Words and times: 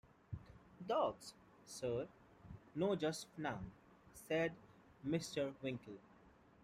Dogs, 0.87 1.35
Sir?’ 1.63 2.07
‘Not 2.73 2.99
just 3.01 3.27
now,’ 3.37 3.59
said 4.15 4.51
Mr. 5.07 5.53
Winkle. 5.61 5.99